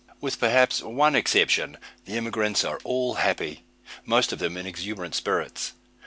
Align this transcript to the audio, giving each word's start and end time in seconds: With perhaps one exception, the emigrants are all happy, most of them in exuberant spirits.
With 0.19 0.39
perhaps 0.39 0.81
one 0.81 1.13
exception, 1.15 1.77
the 2.05 2.13
emigrants 2.17 2.63
are 2.63 2.79
all 2.83 3.13
happy, 3.13 3.65
most 4.03 4.33
of 4.33 4.39
them 4.39 4.57
in 4.57 4.65
exuberant 4.65 5.13
spirits. 5.13 5.73